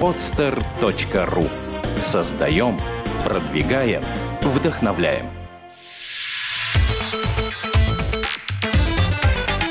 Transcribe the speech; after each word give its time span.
podster.ru 0.00 1.48
Создаем, 2.00 2.78
продвигаем, 3.24 4.02
вдохновляем. 4.42 5.26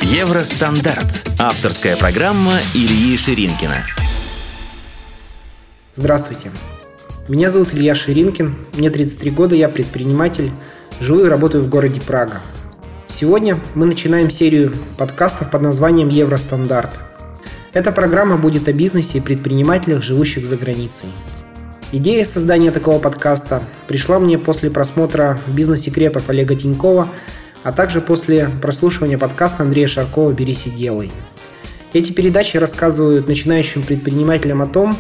Евростандарт. 0.02 1.30
Авторская 1.40 1.96
программа 1.96 2.54
Ильи 2.74 3.18
Ширинкина. 3.18 3.86
Здравствуйте. 5.96 6.52
Меня 7.30 7.50
зовут 7.50 7.74
Илья 7.74 7.96
Ширинкин, 7.96 8.56
мне 8.76 8.90
33 8.90 9.32
года, 9.32 9.56
я 9.56 9.70
предприниматель, 9.70 10.52
живу 11.00 11.22
и 11.22 11.30
работаю 11.30 11.64
в 11.64 11.70
городе 11.70 12.02
Прага. 12.02 12.42
Сегодня 13.08 13.58
мы 13.76 13.86
начинаем 13.86 14.30
серию 14.30 14.74
подкастов 14.98 15.52
под 15.52 15.62
названием 15.62 16.10
«Евростандарт». 16.10 17.07
Эта 17.78 17.92
программа 17.92 18.38
будет 18.38 18.68
о 18.68 18.74
бизнесе 18.74 19.20
и 19.20 19.22
предпринимателях, 19.22 20.02
живущих 20.02 20.48
за 20.48 20.58
границей. 20.58 21.10
Идея 21.92 22.26
создания 22.26 22.72
такого 22.72 22.98
подкаста 22.98 23.62
пришла 23.86 24.18
мне 24.18 24.40
после 24.40 24.72
просмотра 24.72 25.40
«Бизнес-секретов» 25.46 26.28
Олега 26.28 26.56
Тинькова, 26.56 27.08
а 27.62 27.72
также 27.72 28.02
после 28.02 28.50
прослушивания 28.64 29.20
подкаста 29.20 29.62
Андрея 29.62 29.88
Шаркова 29.88 30.34
«Берись 30.34 30.66
и 30.66 30.72
делай». 30.72 31.12
Эти 31.94 32.14
передачи 32.14 32.58
рассказывают 32.58 33.28
начинающим 33.28 33.84
предпринимателям 33.84 34.64
о 34.64 34.66
том, 34.66 34.98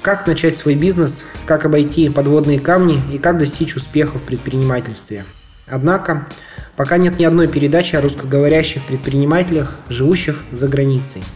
как 0.00 0.26
начать 0.26 0.56
свой 0.56 0.74
бизнес, 0.74 1.22
как 1.46 1.66
обойти 1.66 2.08
подводные 2.08 2.58
камни 2.58 3.00
и 3.12 3.18
как 3.18 3.38
достичь 3.38 3.76
успеха 3.76 4.18
в 4.18 4.22
предпринимательстве. 4.22 5.22
Однако, 5.68 6.26
пока 6.74 6.96
нет 6.96 7.20
ни 7.20 7.24
одной 7.24 7.46
передачи 7.46 7.94
о 7.94 8.00
русскоговорящих 8.00 8.82
предпринимателях, 8.86 9.76
живущих 9.88 10.42
за 10.50 10.66
границей– 10.66 11.22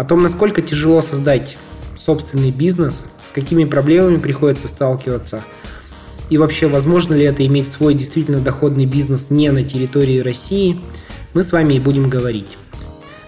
о 0.00 0.04
том, 0.04 0.22
насколько 0.22 0.62
тяжело 0.62 1.02
создать 1.02 1.58
собственный 1.98 2.52
бизнес, 2.52 3.02
с 3.28 3.34
какими 3.34 3.64
проблемами 3.64 4.16
приходится 4.16 4.66
сталкиваться, 4.66 5.44
и 6.30 6.38
вообще 6.38 6.68
возможно 6.68 7.12
ли 7.12 7.24
это 7.24 7.44
иметь 7.46 7.68
свой 7.68 7.92
действительно 7.92 8.38
доходный 8.38 8.86
бизнес 8.86 9.26
не 9.28 9.50
на 9.50 9.62
территории 9.62 10.20
России, 10.20 10.80
мы 11.34 11.42
с 11.42 11.52
вами 11.52 11.74
и 11.74 11.80
будем 11.80 12.08
говорить. 12.08 12.56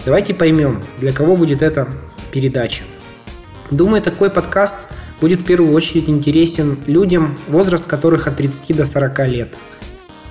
Давайте 0.07 0.33
поймем, 0.33 0.83
для 0.99 1.13
кого 1.13 1.37
будет 1.37 1.61
эта 1.61 1.89
передача. 2.31 2.85
Думаю, 3.71 4.01
такой 4.01 4.31
подкаст 4.31 4.75
будет 5.21 5.41
в 5.41 5.45
первую 5.45 5.75
очередь 5.75 6.09
интересен 6.09 6.79
людям, 6.87 7.37
возраст 7.49 7.85
которых 7.85 8.29
от 8.29 8.39
30 8.39 8.75
до 8.75 8.87
40 8.87 9.29
лет. 9.29 9.49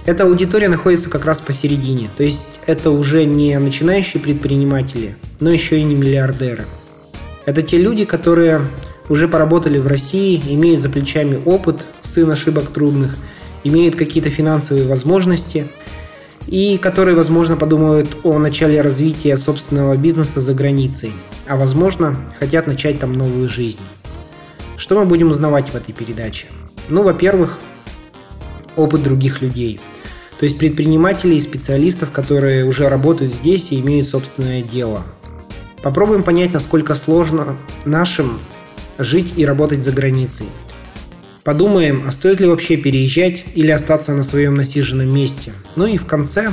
Эта 0.08 0.24
аудитория 0.24 0.70
находится 0.70 1.08
как 1.08 1.24
раз 1.24 1.40
посередине, 1.40 2.10
то 2.18 2.24
есть 2.24 2.51
это 2.66 2.92
уже 2.92 3.26
не 3.26 3.58
начинающие 3.58 4.22
предприниматели, 4.22 5.16
но 5.40 5.50
еще 5.50 5.80
и 5.80 5.84
не 5.84 5.96
миллиардеры. 5.96 6.64
Это 7.46 7.64
те 7.64 7.78
люди, 7.78 8.06
которые 8.06 8.62
уже 9.10 9.28
поработали 9.28 9.80
в 9.80 9.88
России, 9.88 10.42
имеют 10.48 10.82
за 10.82 10.90
плечами 10.90 11.42
опыт, 11.44 11.84
сын 12.04 12.30
ошибок 12.30 12.68
трудных, 12.68 13.18
имеют 13.64 13.96
какие-то 13.96 14.30
финансовые 14.30 14.88
возможности 14.88 15.68
и 16.48 16.78
которые, 16.78 17.16
возможно, 17.16 17.56
подумают 17.56 18.10
о 18.24 18.38
начале 18.38 18.82
развития 18.82 19.38
собственного 19.38 19.96
бизнеса 19.98 20.42
за 20.42 20.54
границей, 20.54 21.14
а 21.48 21.56
возможно, 21.56 22.16
хотят 22.40 22.68
начать 22.68 23.00
там 23.00 23.14
новую 23.14 23.50
жизнь. 23.50 23.80
Что 24.78 24.98
мы 24.98 25.06
будем 25.06 25.30
узнавать 25.30 25.70
в 25.70 25.76
этой 25.76 25.94
передаче? 25.94 26.48
Ну, 26.90 27.04
во-первых, 27.04 27.58
опыт 28.76 29.04
других 29.04 29.42
людей– 29.42 29.80
то 30.42 30.46
есть 30.46 30.58
предпринимателей 30.58 31.38
и 31.38 31.42
специалистов, 31.42 32.10
которые 32.10 32.66
уже 32.66 32.90
работают 32.90 33.32
здесь 33.32 33.72
и 33.72 33.80
имеют 33.80 34.10
собственное 34.10 34.64
дело. 34.64 35.04
Попробуем 35.84 36.24
понять, 36.24 36.52
насколько 36.52 36.96
сложно 36.96 37.58
нашим 37.86 38.40
жить 38.98 39.34
и 39.38 39.46
работать 39.46 39.86
за 39.86 39.92
границей. 39.92 40.48
Подумаем, 41.44 42.06
а 42.08 42.12
стоит 42.12 42.40
ли 42.40 42.48
вообще 42.48 42.76
переезжать 42.76 43.44
или 43.54 43.70
остаться 43.70 44.14
на 44.14 44.24
своем 44.24 44.56
насиженном 44.56 45.14
месте. 45.14 45.54
Ну 45.76 45.86
и 45.86 46.00
в 46.00 46.08
конце 46.08 46.50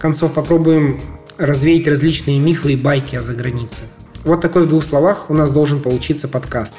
концов 0.00 0.32
попробуем 0.32 0.98
развеять 1.38 1.86
различные 1.86 2.40
мифы 2.40 2.72
и 2.72 2.76
байки 2.76 3.14
о 3.14 3.22
загранице. 3.22 3.82
Вот 4.24 4.40
такой 4.40 4.64
в 4.64 4.68
двух 4.68 4.84
словах 4.84 5.30
у 5.30 5.34
нас 5.34 5.52
должен 5.52 5.78
получиться 5.78 6.26
подкаст. 6.26 6.72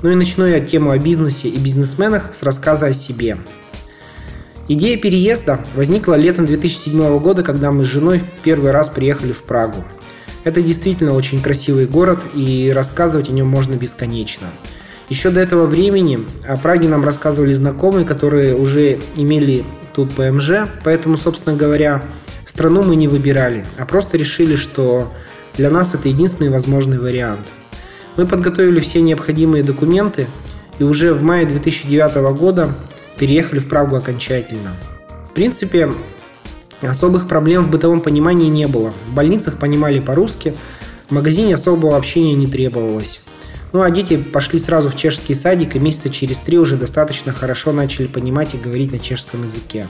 Ну 0.00 0.08
и 0.08 0.14
начну 0.14 0.46
я 0.46 0.60
тему 0.60 0.92
о 0.92 0.98
бизнесе 0.98 1.48
и 1.48 1.58
бизнесменах 1.58 2.32
с 2.40 2.42
рассказа 2.42 2.86
о 2.86 2.94
себе– 2.94 3.36
Идея 4.70 4.98
переезда 4.98 5.60
возникла 5.74 6.14
летом 6.14 6.44
2007 6.44 7.18
года, 7.20 7.42
когда 7.42 7.72
мы 7.72 7.84
с 7.84 7.86
женой 7.86 8.20
первый 8.42 8.70
раз 8.70 8.88
приехали 8.88 9.32
в 9.32 9.42
Прагу. 9.42 9.82
Это 10.44 10.60
действительно 10.60 11.14
очень 11.14 11.40
красивый 11.40 11.86
город, 11.86 12.20
и 12.34 12.70
рассказывать 12.74 13.30
о 13.30 13.32
нем 13.32 13.48
можно 13.48 13.74
бесконечно. 13.76 14.48
Еще 15.08 15.30
до 15.30 15.40
этого 15.40 15.64
времени 15.64 16.18
о 16.46 16.58
Праге 16.58 16.86
нам 16.86 17.02
рассказывали 17.02 17.54
знакомые, 17.54 18.04
которые 18.04 18.54
уже 18.54 18.98
имели 19.16 19.64
тут 19.94 20.12
ПМЖ, 20.12 20.68
поэтому, 20.84 21.16
собственно 21.16 21.56
говоря, 21.56 22.02
страну 22.46 22.82
мы 22.82 22.94
не 22.96 23.08
выбирали, 23.08 23.64
а 23.78 23.86
просто 23.86 24.18
решили, 24.18 24.56
что 24.56 25.10
для 25.56 25.70
нас 25.70 25.94
это 25.94 26.10
единственный 26.10 26.50
возможный 26.50 26.98
вариант. 26.98 27.46
Мы 28.18 28.26
подготовили 28.26 28.80
все 28.80 29.00
необходимые 29.00 29.64
документы, 29.64 30.26
и 30.78 30.84
уже 30.84 31.14
в 31.14 31.22
мае 31.22 31.46
2009 31.46 32.36
года 32.36 32.68
переехали 33.18 33.58
в 33.58 33.68
Прагу 33.68 33.96
окончательно. 33.96 34.70
В 35.30 35.34
принципе, 35.34 35.90
особых 36.80 37.26
проблем 37.26 37.64
в 37.64 37.70
бытовом 37.70 38.00
понимании 38.00 38.48
не 38.48 38.66
было. 38.66 38.92
В 39.08 39.14
больницах 39.14 39.58
понимали 39.58 40.00
по-русски, 40.00 40.54
в 41.08 41.12
магазине 41.12 41.54
особого 41.54 41.96
общения 41.96 42.34
не 42.34 42.46
требовалось. 42.46 43.20
Ну 43.72 43.82
а 43.82 43.90
дети 43.90 44.16
пошли 44.16 44.58
сразу 44.58 44.90
в 44.90 44.96
чешский 44.96 45.34
садик 45.34 45.76
и 45.76 45.78
месяца 45.78 46.10
через 46.10 46.36
три 46.38 46.58
уже 46.58 46.76
достаточно 46.76 47.32
хорошо 47.32 47.72
начали 47.72 48.06
понимать 48.06 48.54
и 48.54 48.58
говорить 48.58 48.92
на 48.92 48.98
чешском 48.98 49.44
языке. 49.44 49.86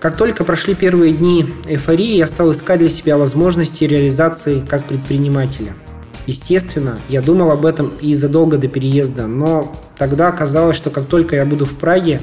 Как 0.00 0.16
только 0.16 0.44
прошли 0.44 0.74
первые 0.74 1.12
дни 1.14 1.50
эйфории, 1.66 2.16
я 2.16 2.26
стал 2.26 2.52
искать 2.52 2.78
для 2.78 2.88
себя 2.88 3.16
возможности 3.16 3.84
реализации 3.84 4.62
как 4.68 4.84
предпринимателя. 4.84 5.74
Естественно, 6.26 6.98
я 7.08 7.20
думал 7.20 7.50
об 7.50 7.66
этом 7.66 7.90
и 8.00 8.14
задолго 8.14 8.56
до 8.56 8.68
переезда, 8.68 9.26
но 9.26 9.72
Тогда 9.98 10.28
оказалось, 10.28 10.76
что 10.76 10.90
как 10.90 11.06
только 11.06 11.36
я 11.36 11.44
буду 11.44 11.64
в 11.64 11.76
Праге, 11.76 12.20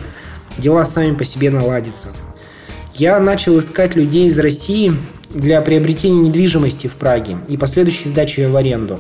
дела 0.58 0.86
сами 0.86 1.16
по 1.16 1.24
себе 1.24 1.50
наладятся. 1.50 2.10
Я 2.94 3.20
начал 3.20 3.58
искать 3.60 3.96
людей 3.96 4.28
из 4.28 4.38
России 4.38 4.92
для 5.30 5.62
приобретения 5.62 6.20
недвижимости 6.20 6.88
в 6.88 6.94
Праге 6.94 7.38
и 7.48 7.56
последующей 7.56 8.10
сдачи 8.10 8.42
ее 8.42 8.50
в 8.50 8.56
аренду. 8.58 9.00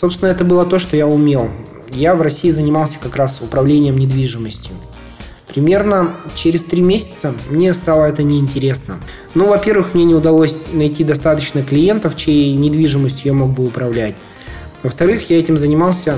Собственно, 0.00 0.30
это 0.30 0.44
было 0.44 0.64
то, 0.64 0.78
что 0.78 0.96
я 0.96 1.06
умел. 1.06 1.50
Я 1.90 2.14
в 2.14 2.22
России 2.22 2.50
занимался 2.50 2.98
как 3.02 3.16
раз 3.16 3.38
управлением 3.40 3.98
недвижимостью. 3.98 4.72
Примерно 5.48 6.12
через 6.34 6.62
три 6.62 6.80
месяца 6.80 7.34
мне 7.50 7.74
стало 7.74 8.06
это 8.06 8.22
неинтересно. 8.22 8.94
Ну, 9.34 9.48
во-первых, 9.48 9.92
мне 9.92 10.04
не 10.04 10.14
удалось 10.14 10.54
найти 10.72 11.04
достаточно 11.04 11.62
клиентов, 11.62 12.16
чьей 12.16 12.54
недвижимостью 12.56 13.22
я 13.24 13.32
мог 13.34 13.50
бы 13.50 13.64
управлять. 13.64 14.14
Во-вторых, 14.82 15.30
я 15.30 15.38
этим 15.38 15.58
занимался 15.58 16.16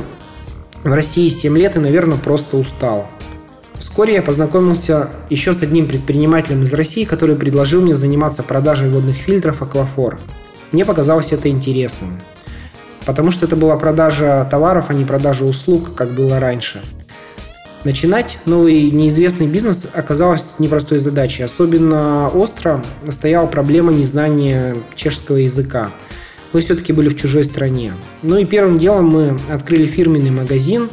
в 0.83 0.93
России 0.93 1.29
7 1.29 1.57
лет 1.57 1.77
и, 1.77 1.81
наверное, 1.81 2.17
просто 2.17 2.57
устал. 2.57 3.07
Вскоре 3.75 4.15
я 4.15 4.23
познакомился 4.23 5.11
еще 5.29 5.53
с 5.53 5.63
одним 5.63 5.87
предпринимателем 5.87 6.63
из 6.63 6.73
России, 6.73 7.05
который 7.05 7.37
предложил 7.37 7.83
мне 7.83 7.95
заниматься 7.95 8.43
продажей 8.43 8.89
водных 8.89 9.17
фильтров 9.17 9.63
Аквафор. 9.63 10.19
Мне 10.73 10.85
показалось 10.85 11.31
это 11.31 11.49
интересным, 11.49 12.19
потому 13.07 13.31
что 13.31 13.47
это 13.47 13.55
была 13.55 13.77
продажа 13.77 14.47
товаров, 14.51 14.87
а 14.89 14.95
не 14.95 15.05
продажа 15.05 15.45
услуг, 15.45 15.95
как 15.95 16.11
было 16.11 16.41
раньше. 16.41 16.83
Начинать 17.85 18.39
новый 18.47 18.91
неизвестный 18.91 19.47
бизнес 19.47 19.87
оказалось 19.93 20.43
непростой 20.59 20.99
задачей. 20.99 21.43
Особенно 21.43 22.29
остро 22.29 22.83
стояла 23.11 23.47
проблема 23.47 23.93
незнания 23.93 24.75
чешского 24.97 25.37
языка– 25.37 25.91
мы 26.55 26.63
все-таки 26.63 26.93
были 26.93 27.09
в 27.09 27.17
чужой 27.17 27.45
стране. 27.45 27.93
Ну 28.23 28.39
и 28.39 28.45
первым 28.45 28.79
делом 28.79 29.07
мы 29.07 29.37
открыли 29.51 29.87
фирменный 29.87 30.31
магазин, 30.31 30.89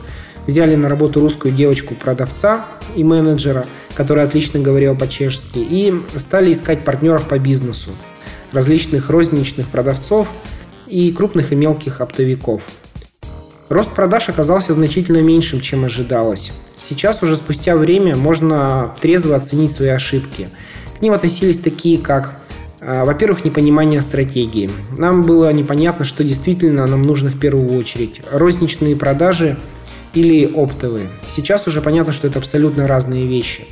взяли 0.48 0.76
на 0.76 0.90
работу 0.90 1.22
русскую 1.22 1.54
девочку-продавца 1.54 2.66
и 2.96 3.04
менеджера, 3.04 3.66
которая 3.94 4.26
отлично 4.26 4.60
говорила 4.60 4.96
по-чешски, 4.96 5.60
и 5.60 5.94
стали 6.18 6.52
искать 6.52 6.84
партнеров 6.84 7.30
по 7.30 7.38
бизнесу, 7.38 7.92
различных 8.52 9.10
розничных 9.10 9.68
продавцов 9.68 10.28
и 10.88 11.12
крупных 11.12 11.54
и 11.54 11.56
мелких 11.56 12.02
оптовиков. 12.02 12.64
Рост 13.70 13.92
продаж 13.92 14.28
оказался 14.28 14.74
значительно 14.74 15.22
меньшим, 15.22 15.62
чем 15.62 15.86
ожидалось. 15.86 16.52
Сейчас 16.90 17.22
уже 17.24 17.38
спустя 17.38 17.76
время 17.78 18.18
можно 18.18 18.94
трезво 19.00 19.36
оценить 19.36 19.72
свои 19.72 19.90
ошибки. 19.90 20.50
К 20.98 21.02
ним 21.02 21.14
относились 21.14 21.60
такие, 21.60 21.98
как 21.98 22.41
во-первых, 22.82 23.46
непонимание 23.46 24.02
стратегии. 24.02 24.70
Нам 24.98 25.22
было 25.22 25.52
непонятно, 25.54 26.04
что 26.04 26.24
действительно 26.24 26.88
нам 26.88 27.04
нужно 27.04 27.30
в 27.30 27.40
первую 27.40 27.78
очередь. 27.78 28.22
Розничные 28.32 28.96
продажи 28.96 29.58
или 30.16 30.46
оптовые. 30.46 31.08
Сейчас 31.34 31.68
уже 31.68 31.80
понятно, 31.80 32.12
что 32.12 32.28
это 32.28 32.40
абсолютно 32.40 32.88
разные 32.88 33.28
вещи. 33.28 33.66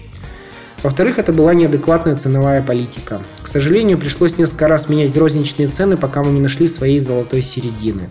Во-вторых, 0.83 1.17
это 1.17 1.33
была 1.33 1.53
неадекватная 1.53 2.15
ценовая 2.15 2.61
политика. 2.61 3.19
К 3.41 3.47
сожалению, 3.47 3.97
пришлось 3.97 4.37
несколько 4.37 4.67
раз 4.67 4.87
менять 4.87 5.17
розничные 5.17 5.67
цены, 5.67 5.97
пока 5.97 6.23
мы 6.23 6.31
не 6.31 6.39
нашли 6.39 6.67
своей 6.67 6.99
золотой 6.99 7.41
середины. 7.41 8.09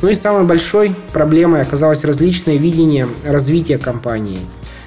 Ну 0.00 0.08
и 0.08 0.14
самой 0.14 0.44
большой 0.44 0.94
проблемой 1.12 1.62
оказалось 1.62 2.04
различное 2.04 2.56
видение 2.56 3.08
развития 3.24 3.78
компании. 3.78 4.38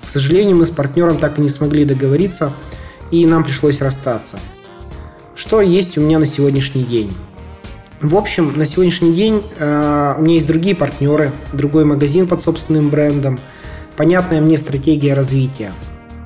К 0.06 0.10
сожалению, 0.13 0.57
мы 0.57 0.66
с 0.66 0.69
партнером 0.69 1.18
так 1.18 1.39
и 1.39 1.42
не 1.42 1.50
смогли 1.50 1.83
договориться, 1.83 2.54
и 3.12 3.25
нам 3.25 3.44
пришлось 3.44 3.81
расстаться. 3.81 4.38
Что 5.45 5.62
есть 5.62 5.95
у 5.95 6.01
меня 6.01 6.18
на 6.18 6.25
сегодняшний 6.25 6.81
день? 6.81 7.12
В 8.01 8.15
общем, 8.15 8.57
на 8.57 8.65
сегодняшний 8.65 9.13
день 9.13 9.44
э, 9.59 10.13
у 10.18 10.21
меня 10.21 10.33
есть 10.33 10.47
другие 10.47 10.75
партнеры, 10.75 11.31
другой 11.53 11.86
магазин 11.86 12.25
под 12.25 12.44
собственным 12.44 12.89
брендом, 12.89 13.39
понятная 13.95 14.42
мне 14.42 14.57
стратегия 14.57 15.13
развития. 15.13 15.71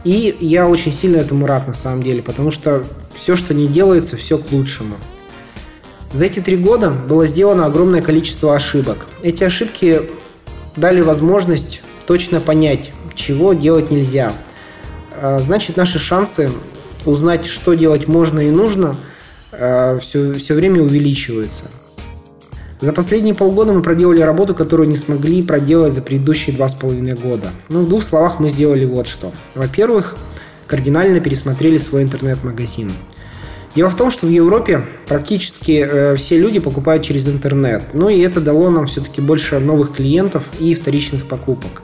И 0.06 0.38
я 0.40 0.70
очень 0.70 0.94
сильно 0.94 1.18
этому 1.18 1.48
рад 1.48 1.68
на 1.68 1.74
самом 1.74 2.02
деле, 2.02 2.22
потому 2.22 2.52
что 2.52 2.86
все, 3.14 3.36
что 3.36 3.54
не 3.54 3.68
делается, 3.68 4.16
все 4.16 4.38
к 4.38 4.54
лучшему. 4.54 4.96
За 6.14 6.24
эти 6.24 6.40
три 6.40 6.56
года 6.56 6.90
было 6.90 7.28
сделано 7.28 7.66
огромное 7.66 8.02
количество 8.02 8.56
ошибок. 8.56 9.06
Эти 9.22 9.44
ошибки 9.44 10.02
дали 10.78 11.02
возможность 11.02 11.82
точно 12.08 12.40
понять, 12.40 12.94
чего 13.16 13.52
делать 13.52 13.92
нельзя. 13.92 14.32
А, 15.22 15.40
значит, 15.40 15.76
наши 15.76 16.00
шансы 16.00 16.50
узнать, 17.06 17.46
что 17.46 17.74
делать 17.74 18.08
можно 18.08 18.40
и 18.40 18.50
нужно, 18.50 18.96
все, 19.52 19.60
а, 19.60 20.00
все 20.00 20.54
время 20.54 20.82
увеличиваются. 20.82 21.66
За 22.82 22.94
последние 22.94 23.36
полгода 23.36 23.74
мы 23.74 23.82
проделали 23.82 24.22
работу, 24.22 24.56
которую 24.56 24.88
не 24.88 24.96
смогли 24.96 25.44
проделать 25.44 25.94
за 25.94 26.02
предыдущие 26.02 26.56
два 26.56 26.70
с 26.70 26.74
половиной 26.74 27.16
года. 27.16 27.50
Ну, 27.68 27.82
в 27.82 27.90
двух 27.90 28.06
словах 28.06 28.40
мы 28.40 28.50
сделали 28.50 28.86
вот 28.86 29.08
что. 29.08 29.34
Во-первых, 29.54 30.16
кардинально 30.66 31.20
пересмотрели 31.20 31.78
свой 31.78 32.04
интернет-магазин. 32.04 32.90
Дело 33.76 33.90
в 33.90 33.98
том, 33.98 34.12
что 34.12 34.28
в 34.28 34.30
Европе 34.30 34.82
практически 35.08 35.86
э, 35.88 36.16
все 36.16 36.40
люди 36.40 36.60
покупают 36.60 37.04
через 37.04 37.28
интернет. 37.28 37.84
Ну 37.94 38.08
и 38.08 38.20
это 38.20 38.40
дало 38.40 38.70
нам 38.70 38.88
все-таки 38.88 39.22
больше 39.22 39.60
новых 39.60 39.94
клиентов 39.94 40.46
и 40.60 40.74
вторичных 40.74 41.28
покупок. 41.28 41.82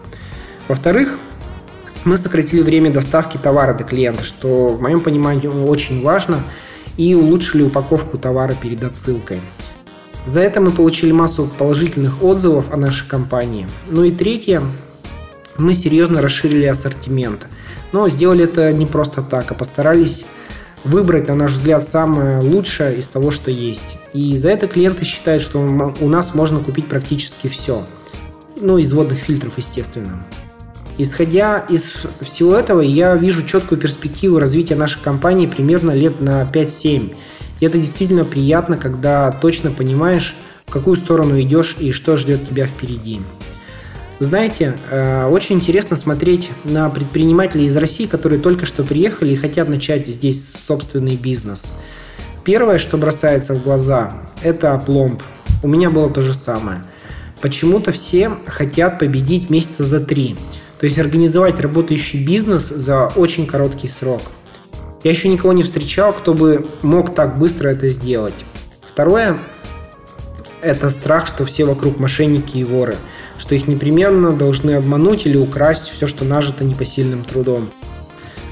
Во-вторых, 0.68 1.20
мы 2.06 2.18
сократили 2.18 2.62
время 2.62 2.92
доставки 2.92 3.38
товара 3.38 3.74
до 3.74 3.84
клиента, 3.84 4.24
что 4.24 4.68
в 4.68 4.82
моем 4.82 5.02
понимании 5.02 5.48
очень 5.48 6.02
важно, 6.04 6.38
и 6.98 7.14
улучшили 7.14 7.64
упаковку 7.64 8.18
товара 8.18 8.54
перед 8.54 8.84
отсылкой. 8.84 9.42
За 10.26 10.40
это 10.40 10.62
мы 10.62 10.72
получили 10.72 11.12
массу 11.12 11.50
положительных 11.58 12.24
отзывов 12.24 12.74
о 12.74 12.78
нашей 12.78 13.08
компании. 13.08 13.68
Ну 13.90 14.04
и 14.04 14.12
третье, 14.12 14.62
мы 15.58 15.74
серьезно 15.74 16.22
расширили 16.22 16.66
ассортимент. 16.66 17.46
Но 17.92 18.10
сделали 18.10 18.46
это 18.46 18.72
не 18.74 18.86
просто 18.86 19.22
так, 19.22 19.52
а 19.52 19.56
постарались 19.56 20.26
выбрать, 20.84 21.28
на 21.28 21.36
наш 21.36 21.54
взгляд, 21.54 21.88
самое 21.88 22.40
лучшее 22.40 22.98
из 22.98 23.08
того, 23.08 23.32
что 23.32 23.52
есть. 23.52 23.98
И 24.14 24.38
за 24.38 24.50
это 24.50 24.68
клиенты 24.68 25.06
считают, 25.06 25.44
что 25.44 25.60
у 25.60 26.10
нас 26.10 26.34
можно 26.34 26.60
купить 26.60 26.88
практически 26.88 27.48
все. 27.48 27.86
Ну, 28.62 28.78
из 28.78 28.94
водных 28.94 29.20
фильтров, 29.20 29.54
естественно. 29.58 30.24
Исходя 30.98 31.60
из 31.70 31.82
всего 32.22 32.56
этого, 32.56 32.82
я 32.82 33.16
вижу 33.16 33.46
четкую 33.46 33.80
перспективу 33.80 34.40
развития 34.40 34.76
нашей 34.76 35.02
компании 35.02 35.46
примерно 35.46 35.92
лет 35.92 36.22
на 36.22 36.44
5-7. 36.44 37.16
И 37.60 37.66
это 37.66 37.78
действительно 37.78 38.24
приятно, 38.24 38.78
когда 38.78 39.32
точно 39.32 39.72
понимаешь, 39.72 40.36
в 40.66 40.72
какую 40.72 40.98
сторону 40.98 41.40
идешь 41.42 41.76
и 41.80 41.92
что 41.92 42.18
ждет 42.18 42.48
тебя 42.50 42.66
впереди. 42.66 43.22
знаете, 44.20 44.78
э, 44.90 45.26
очень 45.28 45.56
интересно 45.56 45.98
смотреть 45.98 46.50
на 46.64 46.90
предпринимателей 46.90 47.66
из 47.66 47.76
России, 47.76 48.06
которые 48.06 48.40
только 48.40 48.66
что 48.66 48.84
приехали 48.84 49.34
и 49.34 49.36
хотят 49.36 49.68
начать 49.68 50.08
здесь 50.08 50.54
собственный 50.66 51.18
бизнес. 51.18 51.64
Первое, 52.46 52.80
что 52.80 52.98
бросается 52.98 53.54
в 53.54 53.64
глаза, 53.64 54.12
это 54.42 54.74
опломб. 54.74 55.22
У 55.64 55.68
меня 55.68 55.90
было 55.90 56.10
то 56.10 56.22
же 56.22 56.34
самое. 56.34 56.82
Почему-то 57.42 57.92
все 57.92 58.32
хотят 58.46 59.00
победить 59.00 59.50
месяца 59.50 59.84
за 59.84 60.00
три. 60.00 60.38
То 60.80 60.86
есть 60.86 61.00
организовать 61.00 61.60
работающий 61.60 62.24
бизнес 62.24 62.68
за 62.68 63.08
очень 63.16 63.48
короткий 63.48 63.88
срок– 63.88 64.22
я 65.06 65.12
еще 65.12 65.30
никого 65.30 65.54
не 65.54 65.62
встречал, 65.62 66.12
кто 66.14 66.34
бы 66.34 66.66
мог 66.82 67.14
так 67.14 67.38
быстро 67.38 67.68
это 67.68 67.90
сделать. 67.90 68.34
Второе– 68.92 69.38
это 70.64 70.90
страх, 70.90 71.28
что 71.28 71.46
все 71.46 71.66
вокруг 71.66 72.00
мошенники 72.00 72.58
и 72.58 72.64
воры, 72.64 72.96
что 73.38 73.54
их 73.54 73.68
непременно 73.68 74.34
должны 74.34 74.72
обмануть 74.72 75.28
или 75.28 75.38
украсть 75.38 75.90
все, 75.90 76.08
что 76.08 76.26
нажито 76.26 76.64
непосильным 76.64 77.24
трудом. 77.24 77.70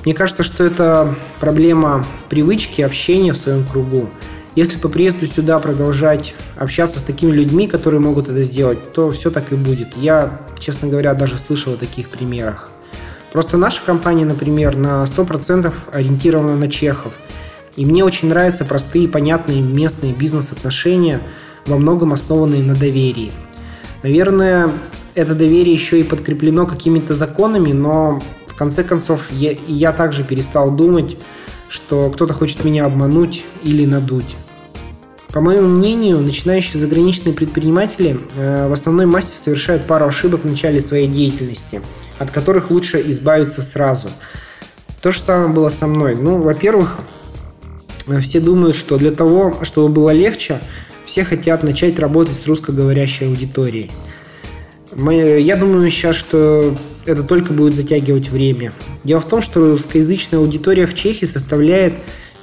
Мне 0.06 0.14
кажется, 0.14 0.44
что 0.44 0.64
это 0.64 1.16
проблема 1.40 2.06
привычки 2.30 2.84
общения 2.84 3.34
в 3.34 3.38
своем 3.38 3.66
кругу. 3.66 4.08
Если 4.56 4.78
по 4.78 4.88
приезду 4.88 5.26
сюда 5.26 5.58
продолжать 5.58 6.36
общаться 6.58 7.00
с 7.00 7.04
такими 7.04 7.32
людьми, 7.32 7.68
которые 7.68 8.00
могут 8.00 8.30
это 8.30 8.44
сделать, 8.44 8.94
то 8.94 9.10
все 9.10 9.32
так 9.32 9.52
и 9.52 9.56
будет. 9.56 9.98
Я, 9.98 10.42
честно 10.60 10.88
говоря, 10.88 11.16
даже 11.16 11.38
слышал 11.38 11.74
о 11.74 11.78
таких 11.78 12.10
примерах. 12.10 12.70
Просто 13.32 13.58
наша 13.58 13.82
компания, 13.84 14.26
например, 14.26 14.76
на 14.76 15.06
100% 15.06 15.74
ориентирована 15.92 16.56
на 16.56 16.70
чехов. 16.70 17.14
И 17.76 17.84
мне 17.84 18.04
очень 18.06 18.30
нравятся 18.30 18.64
простые, 18.64 19.08
понятные 19.08 19.62
местные 19.62 20.14
бизнес-отношения, 20.14 21.20
во 21.66 21.78
многом 21.78 22.14
основанные 22.14 22.62
на 22.62 22.76
доверии. 22.76 23.32
Наверное, 24.04 24.70
это 25.16 25.34
доверие 25.34 25.74
еще 25.74 26.00
и 26.00 26.04
подкреплено 26.04 26.68
какими-то 26.68 27.16
законами, 27.16 27.72
но 27.72 28.20
в 28.48 28.56
конце 28.56 28.84
концов 28.84 29.22
я, 29.32 29.56
я 29.68 29.94
также 29.94 30.24
перестал 30.24 30.70
думать, 30.72 31.18
что 31.74 32.10
кто-то 32.12 32.34
хочет 32.34 32.64
меня 32.64 32.86
обмануть 32.86 33.44
или 33.64 33.86
надуть. 33.86 34.36
По 35.32 35.42
моему 35.42 35.68
мнению, 35.68 36.20
начинающие 36.20 36.80
заграничные 36.80 37.34
предприниматели 37.34 38.20
э, 38.36 38.68
в 38.68 38.74
основной 38.74 39.08
массе 39.08 39.36
совершают 39.44 39.88
пару 39.88 40.06
ошибок 40.06 40.42
в 40.42 40.50
начале 40.50 40.80
своей 40.80 41.08
деятельности– 41.08 41.82
от 42.20 42.32
которых 42.32 42.72
лучше 42.72 43.02
избавиться 43.02 43.62
сразу. 43.62 44.10
То 45.02 45.12
же 45.12 45.20
самое 45.20 45.50
было 45.50 45.70
со 45.70 45.88
мной. 45.88 46.16
Ну, 46.16 46.42
во-первых, 46.42 46.98
все 48.22 48.40
думают, 48.40 48.76
что 48.76 48.98
для 48.98 49.12
того, 49.12 49.56
чтобы 49.64 49.90
было 49.90 50.12
легче, 50.12 50.60
все 51.06 51.24
хотят 51.24 51.64
начать 51.64 52.00
работать 52.00 52.38
с 52.42 52.48
русскоговорящей 52.48 53.28
аудиторией. 53.28 53.92
Мы, 54.96 55.40
я 55.40 55.56
думаю 55.56 55.90
сейчас, 55.90 56.16
что 56.16 56.78
это 57.06 57.24
только 57.24 57.54
будет 57.54 57.76
затягивать 57.76 58.30
время. 58.30 58.74
Дело 59.04 59.22
в 59.22 59.28
том, 59.28 59.42
что 59.42 59.72
русскоязычная 59.72 60.40
аудитория 60.40 60.88
в 60.88 60.94
Чехии 60.94 61.26
составляет 61.26 61.94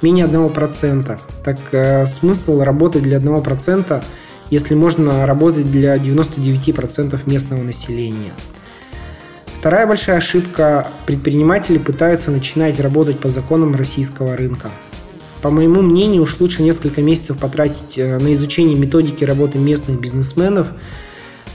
менее 0.01 0.25
1%. 0.25 1.19
Так 1.43 1.57
э, 1.71 2.05
смысл 2.07 2.61
работать 2.61 3.03
для 3.03 3.17
1%, 3.17 4.03
если 4.49 4.75
можно 4.75 5.25
работать 5.25 5.71
для 5.71 5.95
99% 5.95 7.19
местного 7.25 7.61
населения. 7.61 8.33
Вторая 9.59 9.85
большая 9.85 10.17
ошибка– 10.17 10.87
предприниматели 11.05 11.77
пытаются 11.77 12.31
начинать 12.31 12.79
работать 12.79 13.19
по 13.19 13.29
законам 13.29 13.75
российского 13.75 14.35
рынка. 14.35 14.71
По 15.41 15.51
моему 15.51 15.81
мнению, 15.81 16.23
уж 16.23 16.39
лучше 16.39 16.63
несколько 16.63 17.01
месяцев 17.01 17.37
потратить 17.37 17.97
э, 17.97 18.17
на 18.17 18.33
изучение 18.33 18.75
методики 18.75 19.23
работы 19.23 19.59
местных 19.59 19.99
бизнесменов, 19.99 20.69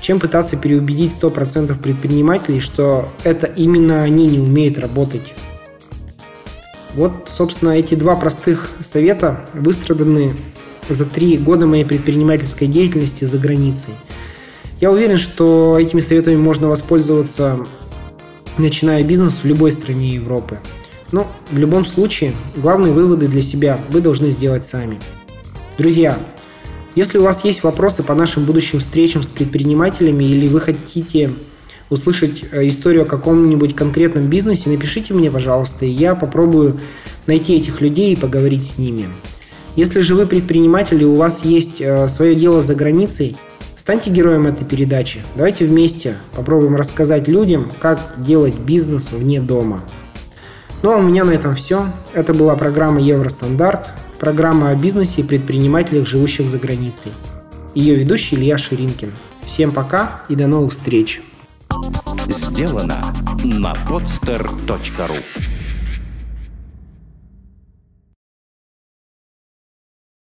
чем 0.06 0.20
пытаться 0.20 0.56
переубедить 0.56 1.14
100% 1.20 1.76
предпринимателей, 1.82 2.60
что 2.60 3.08
это 3.24 3.48
именно 3.48 4.02
они 4.02 4.28
не 4.28 4.38
умеют 4.38 4.78
работать. 4.78 5.34
Вот, 6.94 7.28
собственно, 7.36 7.70
эти 7.70 7.96
два 7.96 8.14
простых 8.14 8.70
совета 8.92 9.40
выстраданы 9.52 10.30
за 10.88 11.06
три 11.06 11.36
года 11.38 11.66
моей 11.66 11.84
предпринимательской 11.84 12.68
деятельности 12.68 13.24
за 13.24 13.36
границей. 13.38 13.94
Я 14.80 14.92
уверен, 14.92 15.18
что 15.18 15.76
этими 15.76 15.98
советами 15.98 16.36
можно 16.36 16.68
воспользоваться 16.68 17.58
начиная 18.58 19.02
бизнес 19.02 19.32
в 19.42 19.44
любой 19.44 19.72
стране 19.72 20.10
Европы. 20.10 20.60
Но 21.10 21.26
в 21.50 21.58
любом 21.58 21.84
случае, 21.84 22.30
главные 22.54 22.92
выводы 22.92 23.26
для 23.26 23.42
себя 23.42 23.80
вы 23.88 24.00
должны 24.00 24.30
сделать 24.30 24.68
сами. 24.68 25.00
Друзья, 25.78 26.16
если 26.96 27.18
у 27.18 27.22
вас 27.22 27.44
есть 27.44 27.62
вопросы 27.62 28.02
по 28.02 28.14
нашим 28.14 28.44
будущим 28.44 28.80
встречам 28.80 29.22
с 29.22 29.26
предпринимателями 29.26 30.24
или 30.24 30.48
вы 30.48 30.60
хотите 30.60 31.30
услышать 31.88 32.42
э, 32.50 32.66
историю 32.66 33.02
о 33.02 33.06
каком-нибудь 33.06 33.76
конкретном 33.76 34.28
бизнесе, 34.28 34.68
напишите 34.68 35.14
мне, 35.14 35.30
пожалуйста, 35.30 35.86
и 35.86 35.90
я 35.90 36.16
попробую 36.16 36.80
найти 37.28 37.54
этих 37.54 37.80
людей 37.80 38.12
и 38.12 38.16
поговорить 38.16 38.68
с 38.68 38.78
ними. 38.78 39.08
Если 39.76 40.00
же 40.00 40.16
вы 40.16 40.26
предприниматель 40.26 41.00
и 41.00 41.06
у 41.06 41.14
вас 41.14 41.44
есть 41.44 41.80
э, 41.80 42.08
свое 42.08 42.34
дело 42.34 42.62
за 42.62 42.74
границей, 42.74 43.36
Станьте 43.86 44.10
героем 44.10 44.48
этой 44.48 44.64
передачи. 44.64 45.20
Давайте 45.36 45.64
вместе 45.64 46.16
попробуем 46.34 46.74
рассказать 46.74 47.28
людям, 47.28 47.70
как 47.78 48.00
делать 48.16 48.58
бизнес 48.58 49.12
вне 49.12 49.40
дома. 49.40 49.84
Ну 50.86 50.92
а 50.92 50.98
у 50.98 51.02
меня 51.02 51.24
на 51.24 51.32
этом 51.32 51.52
все. 51.52 51.92
Это 52.12 52.32
была 52.32 52.54
программа 52.54 53.00
Евростандарт, 53.00 53.88
программа 54.20 54.70
о 54.70 54.76
бизнесе 54.76 55.22
и 55.22 55.24
предпринимателях, 55.24 56.06
живущих 56.06 56.46
за 56.46 56.58
границей. 56.58 57.10
Ее 57.74 57.96
ведущий 57.96 58.36
Илья 58.36 58.56
Ширинкин. 58.56 59.10
Всем 59.44 59.72
пока 59.72 60.22
и 60.28 60.36
до 60.36 60.46
новых 60.46 60.74
встреч. 60.74 61.22
Сделано 62.28 63.12
на 63.42 63.74
podster.ru 63.88 65.55